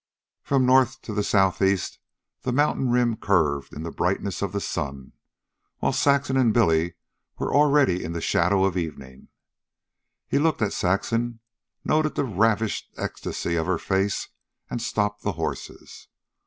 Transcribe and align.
From 0.41 0.65
north 0.65 1.03
to 1.03 1.21
southeast, 1.21 1.99
the 2.41 2.51
mountain 2.51 2.89
rim 2.89 3.15
curved 3.17 3.71
in 3.71 3.83
the 3.83 3.91
brightness 3.91 4.41
of 4.41 4.51
the 4.51 4.59
sun, 4.59 5.11
while 5.77 5.93
Saxon 5.93 6.37
and 6.37 6.51
Billy 6.51 6.95
were 7.37 7.53
already 7.53 8.03
in 8.03 8.11
the 8.13 8.19
shadow 8.19 8.65
of 8.65 8.75
evening. 8.75 9.27
He 10.27 10.39
looked 10.39 10.63
at 10.63 10.73
Saxon, 10.73 11.39
noted 11.85 12.15
the 12.15 12.25
ravished 12.25 12.91
ecstasy 12.97 13.55
of 13.55 13.67
her 13.67 13.77
face, 13.77 14.29
and 14.71 14.81
stopped 14.81 15.21
the 15.21 15.33
horses. 15.33 16.07